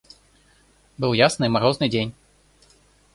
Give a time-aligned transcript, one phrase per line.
[0.97, 2.15] Был ясный морозный день.